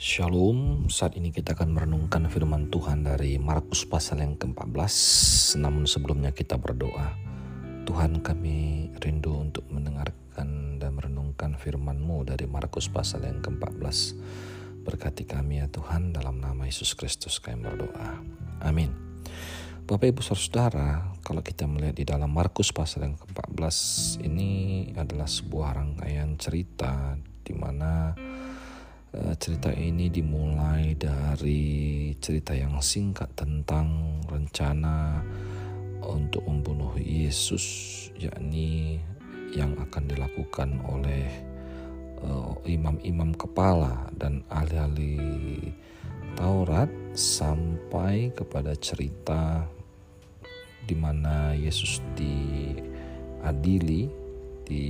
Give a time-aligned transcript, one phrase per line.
[0.00, 4.88] Shalom, saat ini kita akan merenungkan firman Tuhan dari Markus pasal yang ke-14
[5.60, 7.20] Namun sebelumnya kita berdoa.
[7.84, 14.16] Tuhan kami rindu untuk mendengarkan dan merenungkan firman-Mu dari Markus pasal yang ke-14
[14.88, 18.24] Berkati kami ya Tuhan dalam nama Yesus Kristus kami berdoa.
[18.64, 18.96] Amin.
[19.84, 23.76] Bapak Ibu Saudara, kalau kita melihat di dalam Markus pasal yang ke-14
[24.24, 24.52] ini
[24.96, 28.16] adalah sebuah rangkaian cerita di mana
[29.10, 35.18] Eh, cerita ini dimulai dari cerita yang singkat tentang rencana
[36.06, 39.02] untuk membunuh Yesus, yakni
[39.50, 41.26] yang akan dilakukan oleh
[42.22, 45.18] uh, imam-imam kepala dan ahli-ahli
[46.38, 49.66] Taurat sampai kepada cerita
[50.86, 54.06] di mana Yesus diadili
[54.62, 54.86] di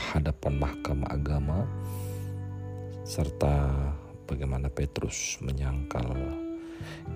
[0.00, 1.68] hadapan mahkamah agama
[3.02, 3.70] serta
[4.26, 6.14] bagaimana Petrus menyangkal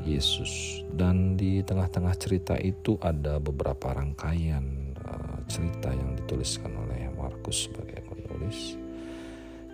[0.06, 0.82] Yesus.
[0.90, 8.02] Dan di tengah-tengah cerita itu ada beberapa rangkaian uh, cerita yang dituliskan oleh Markus sebagai
[8.06, 8.78] penulis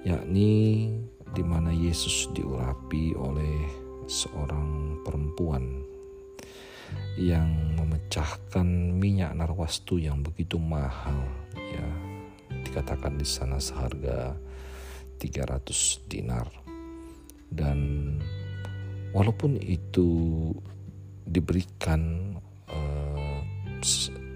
[0.03, 0.91] yakni
[1.33, 3.71] di mana Yesus diurapi oleh
[4.11, 5.87] seorang perempuan
[7.17, 8.67] yang memecahkan
[8.99, 11.17] minyak narwastu yang begitu mahal
[11.57, 11.89] ya.
[12.53, 14.37] Dikatakan di sana seharga
[15.23, 16.51] 300 dinar.
[17.47, 17.79] Dan
[19.15, 20.51] walaupun itu
[21.23, 22.35] diberikan
[22.67, 23.39] uh,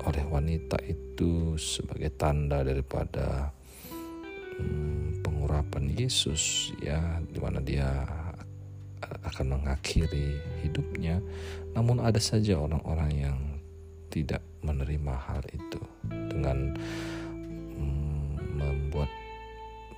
[0.07, 3.51] oleh wanita itu sebagai tanda daripada
[4.63, 8.07] um, pengurapan Yesus ya di mana dia
[9.03, 11.19] akan mengakhiri hidupnya
[11.75, 13.39] namun ada saja orang-orang yang
[14.09, 16.75] tidak menerima hal itu dengan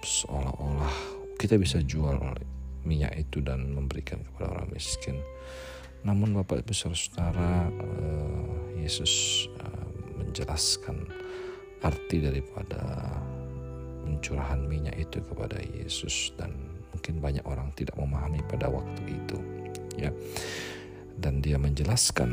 [0.02, 0.94] seolah-olah
[1.38, 2.18] kita bisa jual
[2.82, 5.18] minyak itu dan memberikan kepada orang miskin.
[6.06, 11.06] Namun Bapak Ibu Saudara, uh, Yesus uh, menjelaskan
[11.82, 12.80] arti daripada
[14.02, 16.54] pencurahan minyak itu kepada Yesus dan
[16.90, 19.38] mungkin banyak orang tidak memahami pada waktu itu.
[19.98, 20.10] Ya
[21.18, 22.30] dan dia menjelaskan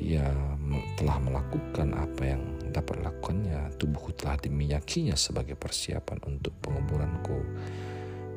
[0.00, 0.24] ia
[0.96, 3.76] telah melakukan apa yang dapat lakukannya.
[3.76, 7.38] Tubuhku telah diminyakinya sebagai persiapan untuk penguburanku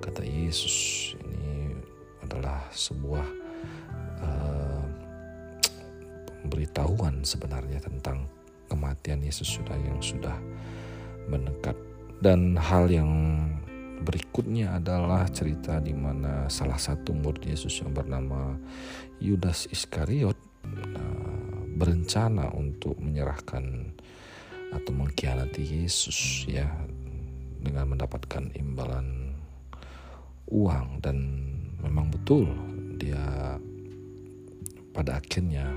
[0.04, 1.12] kata Yesus.
[1.16, 1.80] Ini
[2.28, 3.26] adalah sebuah
[4.20, 4.86] uh,
[6.44, 8.28] pemberitahuan sebenarnya tentang
[8.68, 10.36] kematian Yesus sudah yang sudah
[11.32, 11.80] mendekat.
[12.20, 13.12] Dan hal yang
[14.04, 18.58] berikutnya adalah cerita di mana salah satu murid Yesus yang bernama
[19.24, 20.36] Yudas Iskariot
[20.66, 23.96] uh, berencana untuk menyerahkan
[24.76, 26.68] atau mengkhianati Yesus ya
[27.64, 29.34] dengan mendapatkan imbalan
[30.52, 31.18] uang dan
[31.82, 32.52] memang betul
[33.00, 33.58] dia
[34.96, 35.68] pada akhirnya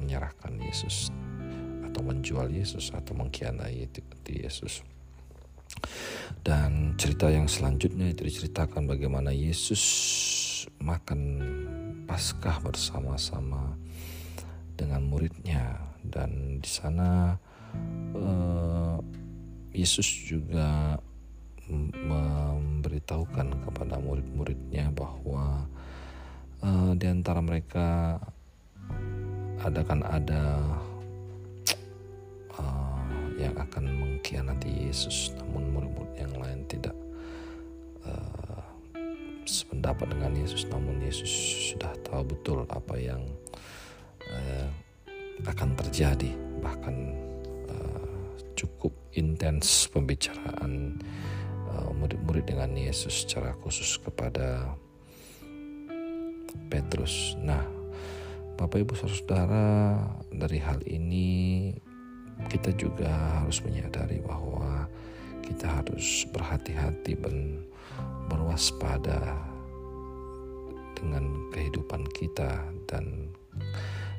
[0.00, 1.12] menyerahkan Yesus
[1.84, 4.84] atau menjual Yesus atau mengkhianati Yesus.
[6.46, 9.82] Dan cerita yang selanjutnya itu diceritakan bagaimana Yesus
[10.78, 11.42] makan
[12.06, 13.74] Paskah bersama-sama
[14.78, 15.74] dengan muridnya.
[16.06, 17.34] Dan di sana
[18.14, 18.98] uh,
[19.74, 20.94] Yesus juga
[21.66, 25.66] memberitahukan kepada murid-muridnya bahwa
[26.62, 28.22] uh, di antara mereka
[29.66, 30.62] ada kan ada
[33.36, 35.36] yang akan mengkhianati Yesus.
[35.36, 35.65] Namun
[39.86, 41.30] sependapat dengan Yesus namun Yesus
[41.70, 43.22] sudah tahu betul apa yang
[44.34, 44.66] uh,
[45.46, 47.14] akan terjadi bahkan
[47.70, 50.98] uh, cukup intens pembicaraan
[52.02, 54.74] murid-murid dengan Yesus secara khusus kepada
[56.66, 57.38] Petrus.
[57.38, 57.62] Nah,
[58.58, 60.00] Bapak Ibu Saudara,
[60.32, 61.70] dari hal ini
[62.48, 63.12] kita juga
[63.44, 64.88] harus menyadari bahwa
[65.44, 67.60] kita harus berhati-hati dan
[68.32, 69.55] berwaspada
[70.96, 73.30] dengan kehidupan kita dan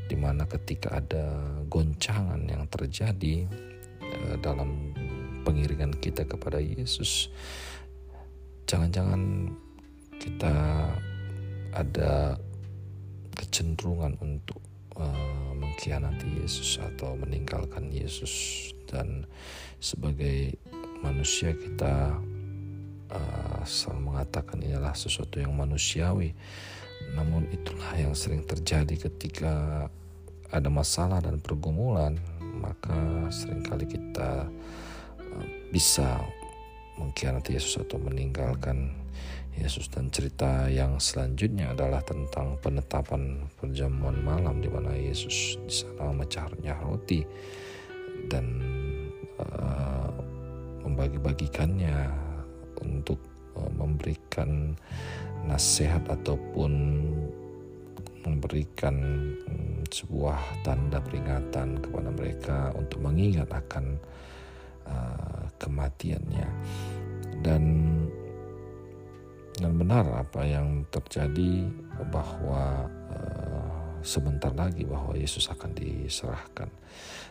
[0.07, 3.44] di mana ketika ada goncangan yang terjadi
[4.00, 4.95] eh, dalam
[5.44, 7.27] pengiringan kita kepada Yesus
[8.68, 9.51] jangan-jangan
[10.19, 10.56] kita
[11.71, 12.35] ada
[13.38, 14.59] kecenderungan untuk
[14.97, 18.68] uh, mengkhianati Yesus atau meninggalkan Yesus.
[18.89, 19.23] Dan
[19.77, 20.57] sebagai
[21.06, 22.18] manusia kita
[23.12, 26.33] uh, selalu mengatakan ialah sesuatu yang manusiawi.
[27.15, 29.86] Namun itulah yang sering terjadi ketika
[30.48, 32.15] ada masalah dan pergumulan
[32.57, 34.50] maka sering kali kita
[35.19, 36.19] uh, bisa
[36.98, 38.92] mengkhianati Yesus atau meninggalkan
[39.57, 39.89] Yesus.
[39.89, 46.74] Dan cerita yang selanjutnya adalah tentang penetapan perjamuan malam di mana Yesus di sana memecahnya
[46.81, 47.21] roti
[48.30, 48.45] dan
[49.38, 50.09] uh,
[50.86, 52.26] membagi-bagikannya
[54.07, 54.71] memberikan
[55.44, 57.04] nasihat ataupun
[58.24, 58.95] memberikan
[59.48, 64.00] um, sebuah tanda peringatan kepada mereka untuk mengingat akan
[64.88, 66.48] uh, kematiannya
[67.44, 67.63] dan
[69.59, 71.68] dan benar apa yang terjadi
[72.07, 76.71] bahwa uh, sebentar lagi bahwa Yesus akan diserahkan.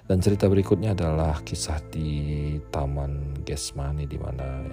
[0.04, 4.66] Dan cerita berikutnya adalah kisah di Taman Gesmani di mana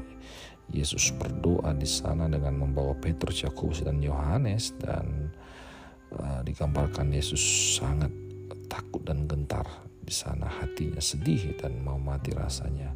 [0.71, 5.33] Yesus berdoa di sana dengan membawa Petrus, Yakobus dan Yohanes dan
[6.15, 7.41] uh, digambarkan Yesus
[7.77, 8.09] sangat
[8.71, 9.67] takut dan gentar
[10.03, 10.47] di sana.
[10.47, 12.91] Hatinya sedih dan mau mati rasanya.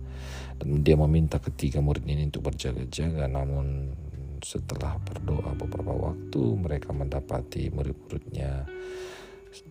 [0.57, 3.29] Dan dia meminta ketiga murid ini untuk berjaga-jaga.
[3.29, 3.93] Namun
[4.41, 8.65] setelah berdoa beberapa waktu mereka mendapati murid-muridnya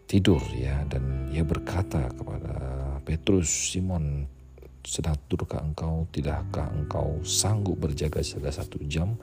[0.06, 0.86] tidur ya.
[0.86, 2.54] Dan ia berkata kepada
[3.02, 4.35] Petrus Simon
[4.86, 9.18] sedang tidarkah engkau tidakkah engkau sanggup berjaga-jaga satu jam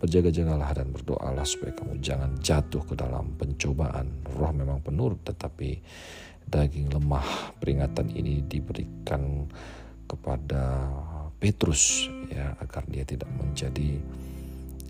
[0.00, 5.84] berjaga-jagalah dan berdoalah supaya kamu jangan jatuh ke dalam pencobaan roh memang penurut tetapi
[6.48, 9.44] daging lemah peringatan ini diberikan
[10.08, 10.88] kepada
[11.36, 13.98] Petrus ya agar dia tidak menjadi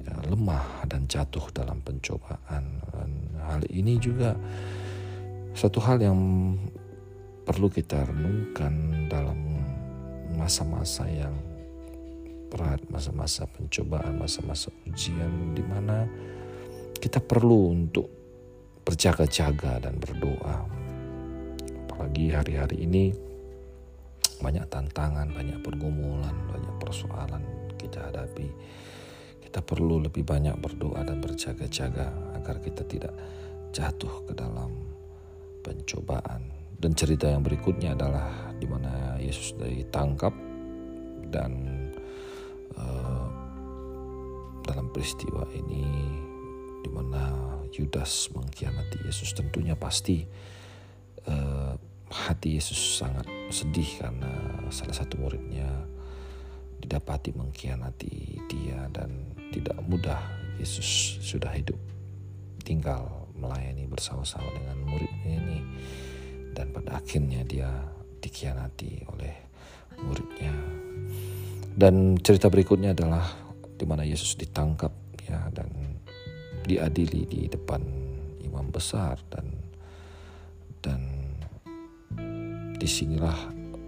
[0.04, 2.82] ya, lemah dan jatuh dalam pencobaan.
[2.92, 3.10] Dan
[3.40, 4.36] hal ini juga
[5.56, 6.18] satu hal yang
[7.42, 9.51] perlu kita renungkan dalam
[10.42, 11.30] masa-masa yang
[12.50, 16.10] berat, masa-masa pencobaan, masa-masa ujian di mana
[16.98, 18.10] kita perlu untuk
[18.82, 20.66] berjaga-jaga dan berdoa.
[21.86, 23.14] Apalagi hari-hari ini
[24.42, 27.46] banyak tantangan, banyak pergumulan, banyak persoalan
[27.78, 28.50] kita hadapi
[29.52, 32.08] kita perlu lebih banyak berdoa dan berjaga-jaga
[32.40, 33.12] agar kita tidak
[33.68, 34.72] jatuh ke dalam
[35.60, 36.48] pencobaan.
[36.72, 38.81] Dan cerita yang berikutnya adalah di mana
[39.32, 40.36] Yesus ditangkap
[41.32, 41.52] dan
[42.76, 43.26] uh,
[44.60, 45.88] dalam peristiwa ini
[46.84, 47.32] di mana
[47.72, 50.28] Yudas mengkhianati Yesus tentunya pasti
[51.24, 51.72] uh,
[52.12, 54.28] hati Yesus sangat sedih karena
[54.68, 55.66] salah satu muridnya
[56.84, 60.20] didapati mengkhianati dia dan tidak mudah
[60.60, 61.80] Yesus sudah hidup
[62.62, 65.60] tinggal melayani bersama-sama dengan muridnya ini.
[66.52, 67.70] Dan pada akhirnya dia
[68.22, 69.34] dikhianati oleh
[69.98, 70.54] muridnya.
[71.72, 73.26] Dan cerita berikutnya adalah
[73.74, 74.94] di mana Yesus ditangkap
[75.26, 75.68] ya dan
[76.62, 77.82] diadili di depan
[78.46, 79.46] imam besar dan
[80.78, 81.00] dan
[82.78, 83.34] di sinilah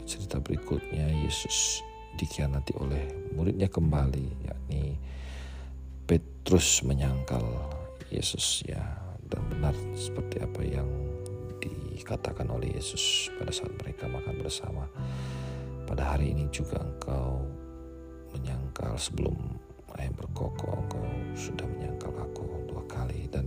[0.03, 1.83] cerita berikutnya Yesus
[2.19, 4.99] dikhianati oleh muridnya kembali yakni
[6.05, 7.43] Petrus menyangkal
[8.13, 8.83] Yesus ya.
[9.25, 10.87] Dan benar seperti apa yang
[11.95, 14.85] dikatakan oleh Yesus pada saat mereka makan bersama
[15.87, 17.45] pada hari ini juga engkau
[18.35, 19.37] menyangkal sebelum
[19.95, 21.07] ayam berkokok engkau
[21.39, 23.47] sudah menyangkal aku dua kali dan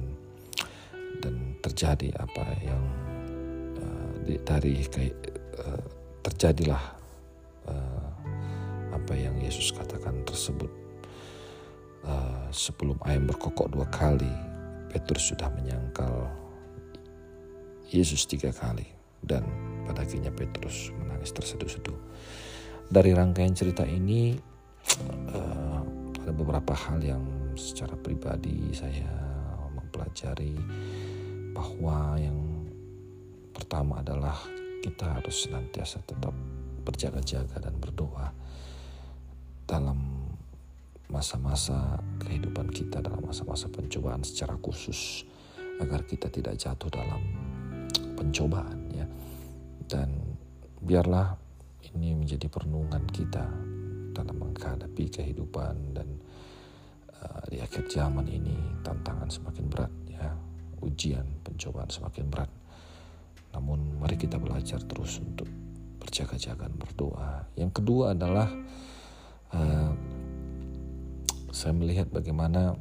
[1.20, 2.84] dan terjadi apa yang
[3.82, 4.14] uh,
[4.46, 4.86] dari
[5.60, 5.84] uh,
[6.24, 6.84] terjadilah
[7.68, 8.08] uh,
[8.94, 10.70] apa yang Yesus katakan tersebut.
[12.08, 14.32] Uh, sebelum ayam berkokok dua kali,
[14.88, 16.32] Petrus sudah menyangkal
[17.92, 18.86] Yesus tiga kali.
[19.18, 19.44] Dan
[19.88, 21.98] pada akhirnya Petrus menangis terseduh-seduh.
[22.88, 24.36] Dari rangkaian cerita ini,
[25.34, 25.80] uh,
[26.24, 27.24] ada beberapa hal yang
[27.56, 29.10] secara pribadi saya
[29.74, 30.56] mempelajari
[31.56, 32.38] bahwa yang
[33.52, 34.38] pertama adalah
[34.86, 36.36] kita harus senantiasa tetap
[36.86, 38.32] berjaga-jaga dan berdoa
[39.68, 40.00] dalam
[41.08, 45.24] masa-masa kehidupan kita dalam masa-masa pencobaan secara khusus
[45.80, 47.47] agar kita tidak jatuh dalam
[48.18, 49.06] pencobaan ya.
[49.86, 50.10] Dan
[50.82, 51.38] biarlah
[51.94, 53.46] ini menjadi perenungan kita
[54.18, 56.10] dalam menghadapi kehidupan dan
[57.22, 60.34] uh, di akhir zaman ini tantangan semakin berat ya.
[60.82, 62.50] Ujian pencobaan semakin berat.
[63.54, 65.48] Namun mari kita belajar terus untuk
[66.02, 67.46] berjaga-jaga berdoa.
[67.54, 68.50] Yang kedua adalah
[69.54, 69.92] uh,
[71.50, 72.78] saya melihat bagaimana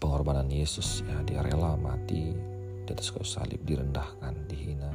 [0.00, 2.32] pengorbanan Yesus ya dia rela mati
[2.90, 4.90] di atas kayu salib direndahkan dihina.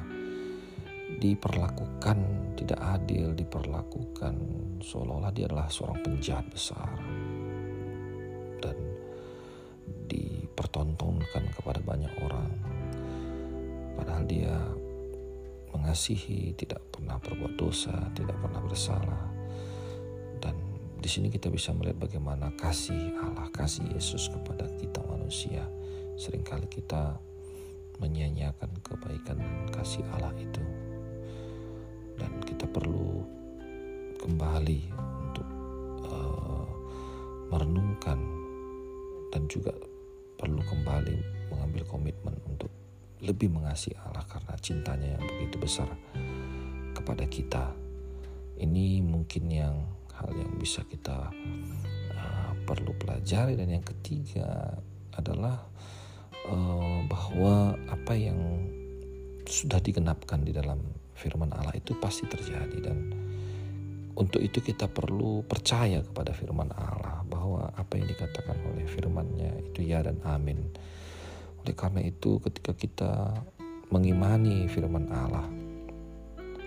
[1.16, 2.20] Diperlakukan
[2.60, 4.36] tidak adil diperlakukan.
[4.84, 6.92] Seolah-olah dia adalah seorang penjahat besar.
[8.60, 8.75] Dan
[10.12, 12.52] dipertontonkan kepada banyak orang.
[13.96, 14.60] Padahal dia
[15.72, 19.24] mengasihi tidak pernah berbuat dosa tidak pernah bersalah.
[21.06, 25.62] Di sini kita bisa melihat bagaimana kasih Allah, kasih Yesus kepada kita manusia.
[26.18, 27.22] Seringkali kita
[28.00, 29.40] menyanyiakan kebaikan
[29.72, 30.64] kasih Allah itu.
[32.16, 33.24] Dan kita perlu
[34.20, 35.48] kembali untuk
[36.08, 36.68] uh,
[37.52, 38.20] merenungkan
[39.36, 39.75] dan juga
[40.40, 42.72] perlu kembali mengambil komitmen untuk
[43.24, 45.90] lebih mengasihi Allah karena cintanya yang begitu besar
[46.96, 47.72] kepada kita.
[48.56, 49.75] Ini mungkin yang
[50.16, 51.32] hal yang bisa kita
[52.16, 54.80] uh, perlu pelajari dan yang ketiga
[55.16, 55.60] adalah
[56.50, 58.38] uh, bahwa apa yang
[59.46, 60.82] sudah digenapkan di dalam
[61.14, 63.14] firman Allah itu pasti terjadi dan
[64.16, 69.92] untuk itu kita perlu percaya kepada firman Allah bahwa apa yang dikatakan oleh firmannya itu
[69.92, 70.72] ya dan amin.
[71.62, 73.12] Oleh karena itu ketika kita
[73.92, 75.46] mengimani firman Allah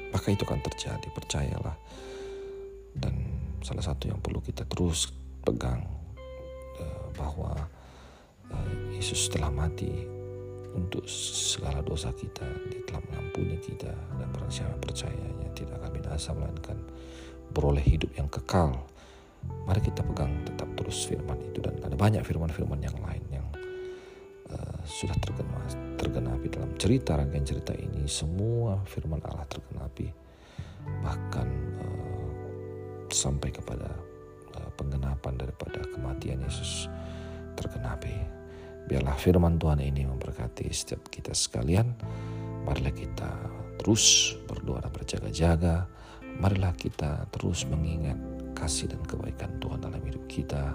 [0.08, 1.76] maka itu akan terjadi percayalah
[2.96, 3.12] dan
[3.60, 5.12] salah satu yang perlu kita terus
[5.44, 5.84] pegang
[6.80, 7.68] uh, bahwa
[8.98, 10.18] Yesus telah mati
[10.74, 12.44] untuk segala dosa kita.
[12.66, 13.94] Dia telah mengampuni kita.
[14.18, 16.78] Dan barang siapa percayanya tidak akan binasa melainkan
[17.54, 18.74] beroleh hidup yang kekal.
[19.70, 21.62] Mari kita pegang tetap terus firman itu.
[21.62, 23.46] Dan ada banyak firman-firman yang lain yang
[24.50, 28.06] uh, sudah tergenas tergenapi dalam cerita rangkaian cerita ini.
[28.10, 30.10] Semua firman Allah tergenapi.
[31.06, 31.48] Bahkan
[31.86, 32.28] uh,
[33.14, 33.88] sampai kepada
[34.58, 36.90] uh, penggenapan daripada kematian Yesus
[37.54, 38.37] tergenapi.
[38.88, 41.92] Biarlah firman Tuhan ini memberkati setiap kita sekalian.
[42.64, 43.30] Marilah kita
[43.76, 45.84] terus berdoa dan berjaga-jaga.
[46.40, 48.16] Marilah kita terus mengingat
[48.56, 50.72] kasih dan kebaikan Tuhan dalam hidup kita.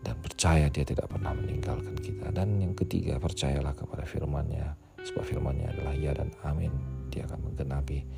[0.00, 2.32] Dan percaya dia tidak pernah meninggalkan kita.
[2.32, 4.72] Dan yang ketiga percayalah kepada firmannya.
[5.04, 6.72] Sebab firmannya adalah ya dan amin.
[7.12, 8.08] Dia akan menggenapi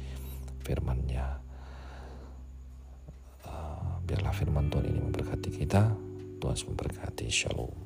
[0.62, 1.26] firmannya.
[4.06, 5.82] Biarlah firman Tuhan ini memberkati kita.
[6.38, 7.26] Tuhan memberkati.
[7.26, 7.81] Shalom.